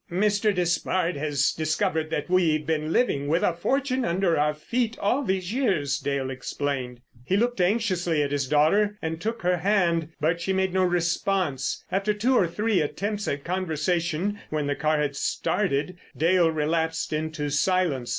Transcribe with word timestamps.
"Mr. 0.11 0.51
Despard 0.51 1.15
has 1.15 1.51
discovered 1.51 2.09
that 2.09 2.27
we've 2.27 2.65
been 2.65 2.91
living 2.91 3.27
with 3.27 3.43
a 3.43 3.53
fortune 3.53 4.03
under 4.03 4.35
our 4.35 4.55
feet 4.55 4.97
all 4.99 5.21
these 5.23 5.53
years," 5.53 5.99
Dale 5.99 6.31
explained. 6.31 7.01
He 7.23 7.37
looked 7.37 7.61
anxiously 7.61 8.23
at 8.23 8.31
his 8.31 8.47
daughter 8.47 8.97
and 9.03 9.21
took 9.21 9.43
her 9.43 9.57
hand; 9.57 10.07
but 10.19 10.41
she 10.41 10.53
made 10.53 10.73
no 10.73 10.81
response. 10.83 11.85
After 11.91 12.15
two 12.15 12.35
or 12.35 12.47
three 12.47 12.81
attempts 12.81 13.27
at 13.27 13.43
conversation 13.43 14.39
when 14.49 14.65
the 14.65 14.73
car 14.73 14.97
had 14.99 15.15
started, 15.15 15.99
Dale 16.17 16.49
relapsed 16.49 17.13
into 17.13 17.51
silence. 17.51 18.09